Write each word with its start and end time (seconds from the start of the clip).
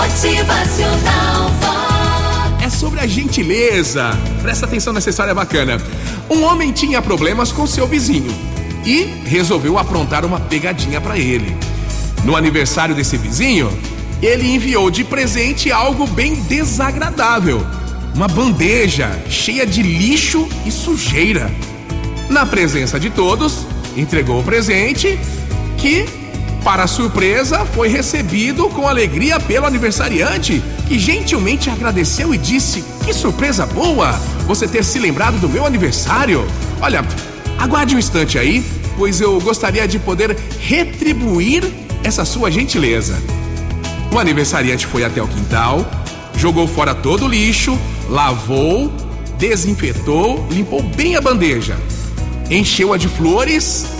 Motivacional 0.00 1.50
Vox. 1.60 2.64
É 2.64 2.70
sobre 2.70 3.00
a 3.00 3.06
gentileza. 3.06 4.18
Presta 4.40 4.64
atenção 4.64 4.94
nessa 4.94 5.10
história 5.10 5.34
bacana. 5.34 5.78
Um 6.30 6.42
homem 6.42 6.72
tinha 6.72 7.02
problemas 7.02 7.52
com 7.52 7.66
seu 7.66 7.86
vizinho 7.86 8.34
e 8.82 9.02
resolveu 9.26 9.76
aprontar 9.76 10.24
uma 10.24 10.40
pegadinha 10.40 11.02
para 11.02 11.18
ele. 11.18 11.54
No 12.24 12.34
aniversário 12.34 12.94
desse 12.94 13.18
vizinho, 13.18 13.70
ele 14.22 14.54
enviou 14.54 14.90
de 14.90 15.04
presente 15.04 15.70
algo 15.70 16.06
bem 16.06 16.34
desagradável: 16.44 17.60
uma 18.14 18.26
bandeja 18.26 19.10
cheia 19.28 19.66
de 19.66 19.82
lixo 19.82 20.48
e 20.64 20.70
sujeira. 20.70 21.50
Na 22.30 22.46
presença 22.46 22.98
de 22.98 23.10
todos, 23.10 23.66
entregou 23.94 24.40
o 24.40 24.44
presente 24.44 25.20
que, 25.76 26.06
para 26.62 26.86
surpresa, 26.86 27.64
foi 27.64 27.88
recebido 27.88 28.68
com 28.68 28.86
alegria 28.86 29.40
pelo 29.40 29.66
aniversariante, 29.66 30.62
que 30.86 30.98
gentilmente 30.98 31.70
agradeceu 31.70 32.34
e 32.34 32.38
disse: 32.38 32.84
Que 33.04 33.12
surpresa 33.12 33.66
boa 33.66 34.12
você 34.46 34.68
ter 34.68 34.84
se 34.84 34.98
lembrado 34.98 35.38
do 35.38 35.48
meu 35.48 35.64
aniversário. 35.64 36.46
Olha, 36.80 37.04
aguarde 37.58 37.94
um 37.94 37.98
instante 37.98 38.38
aí, 38.38 38.64
pois 38.96 39.20
eu 39.20 39.40
gostaria 39.40 39.86
de 39.88 39.98
poder 39.98 40.36
retribuir 40.60 41.64
essa 42.04 42.24
sua 42.24 42.50
gentileza. 42.50 43.16
O 44.12 44.18
aniversariante 44.18 44.86
foi 44.86 45.04
até 45.04 45.22
o 45.22 45.28
quintal, 45.28 45.88
jogou 46.36 46.66
fora 46.66 46.94
todo 46.94 47.24
o 47.26 47.28
lixo, 47.28 47.78
lavou, 48.08 48.92
desinfetou, 49.38 50.46
limpou 50.50 50.82
bem 50.82 51.16
a 51.16 51.20
bandeja, 51.20 51.76
encheu-a 52.50 52.98
de 52.98 53.08
flores 53.08 53.99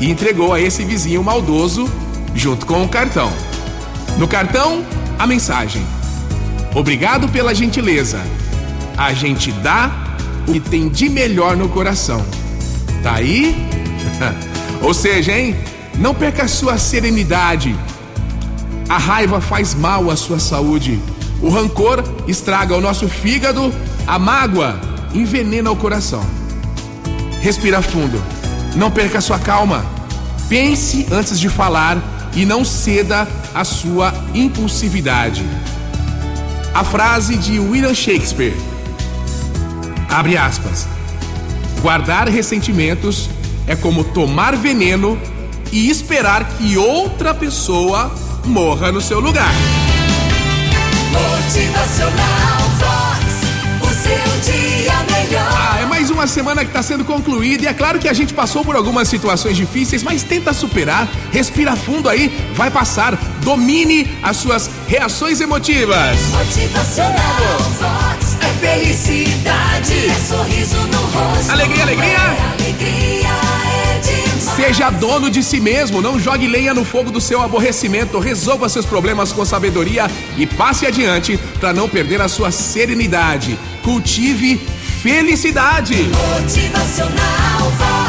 e 0.00 0.10
entregou 0.10 0.52
a 0.52 0.60
esse 0.60 0.84
vizinho 0.84 1.22
maldoso 1.22 1.88
junto 2.34 2.66
com 2.66 2.82
o 2.82 2.88
cartão. 2.88 3.32
No 4.18 4.28
cartão, 4.28 4.84
a 5.18 5.26
mensagem: 5.26 5.84
Obrigado 6.74 7.28
pela 7.28 7.54
gentileza. 7.54 8.20
A 8.96 9.12
gente 9.12 9.50
dá 9.52 9.90
o 10.46 10.52
que 10.52 10.60
tem 10.60 10.88
de 10.88 11.08
melhor 11.08 11.56
no 11.56 11.68
coração. 11.68 12.24
Tá 13.02 13.14
aí? 13.14 13.56
Ou 14.82 14.92
seja, 14.92 15.32
hein? 15.32 15.56
Não 15.98 16.14
perca 16.14 16.44
a 16.44 16.48
sua 16.48 16.78
serenidade. 16.78 17.74
A 18.88 18.98
raiva 18.98 19.40
faz 19.40 19.74
mal 19.74 20.10
à 20.10 20.16
sua 20.16 20.38
saúde. 20.38 21.00
O 21.40 21.48
rancor 21.48 22.02
estraga 22.26 22.76
o 22.76 22.80
nosso 22.80 23.08
fígado. 23.08 23.72
A 24.06 24.18
mágoa 24.18 24.78
envenena 25.14 25.70
o 25.70 25.76
coração. 25.76 26.24
Respira 27.40 27.80
fundo. 27.80 28.20
Não 28.74 28.90
perca 28.90 29.20
sua 29.20 29.38
calma. 29.38 29.84
Pense 30.48 31.06
antes 31.10 31.38
de 31.38 31.48
falar 31.48 31.98
e 32.34 32.44
não 32.44 32.64
ceda 32.64 33.28
à 33.54 33.64
sua 33.64 34.12
impulsividade. 34.34 35.44
A 36.74 36.82
frase 36.82 37.36
de 37.36 37.58
William 37.58 37.94
Shakespeare. 37.94 38.54
Abre 40.08 40.36
aspas. 40.36 40.86
Guardar 41.80 42.28
ressentimentos 42.28 43.30
é 43.66 43.76
como 43.76 44.04
tomar 44.04 44.56
veneno 44.56 45.18
e 45.70 45.88
esperar 45.88 46.44
que 46.56 46.76
outra 46.76 47.34
pessoa 47.34 48.12
morra 48.44 48.90
no 48.90 49.00
seu 49.00 49.20
lugar. 49.20 49.52
Motivacional 51.12 53.03
uma 56.24 56.28
semana 56.28 56.62
que 56.62 56.70
está 56.70 56.82
sendo 56.82 57.04
concluída 57.04 57.64
e 57.64 57.66
é 57.66 57.74
claro 57.74 57.98
que 57.98 58.08
a 58.08 58.12
gente 58.14 58.32
passou 58.32 58.64
por 58.64 58.74
algumas 58.74 59.08
situações 59.08 59.58
difíceis, 59.58 60.02
mas 60.02 60.22
tenta 60.22 60.54
superar, 60.54 61.06
respira 61.30 61.76
fundo 61.76 62.08
aí, 62.08 62.28
vai 62.54 62.70
passar, 62.70 63.14
domine 63.42 64.10
as 64.22 64.38
suas 64.38 64.70
reações 64.88 65.42
emotivas. 65.42 66.18
Motivacional 66.30 67.58
Vox. 67.78 68.38
É 68.40 68.66
felicidade. 68.66 69.92
É 70.08 70.14
sorriso 70.14 70.76
no 70.86 70.98
rosto. 70.98 71.52
Alegria, 71.52 71.82
alegria. 71.82 72.08
É 72.08 72.62
alegria, 72.62 73.28
é. 73.28 73.74
Seja 74.56 74.88
dono 74.88 75.30
de 75.30 75.42
si 75.42 75.60
mesmo, 75.60 76.00
não 76.00 76.18
jogue 76.18 76.46
lenha 76.46 76.72
no 76.72 76.84
fogo 76.84 77.10
do 77.10 77.20
seu 77.20 77.42
aborrecimento, 77.42 78.18
resolva 78.18 78.68
seus 78.68 78.86
problemas 78.86 79.30
com 79.30 79.44
sabedoria 79.44 80.10
e 80.38 80.46
passe 80.46 80.86
adiante 80.86 81.36
para 81.60 81.72
não 81.74 81.88
perder 81.88 82.22
a 82.22 82.28
sua 82.28 82.50
serenidade. 82.50 83.58
Cultive 83.82 84.60
felicidade. 85.04 86.08
Motivacional. 86.08 88.03